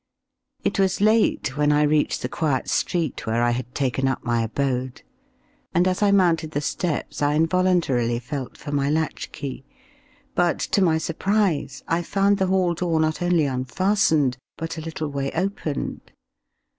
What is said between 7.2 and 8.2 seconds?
I involuntarily